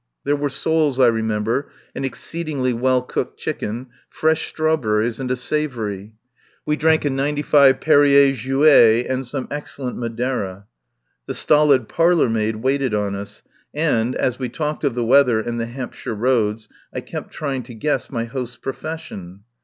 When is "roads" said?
16.15-16.67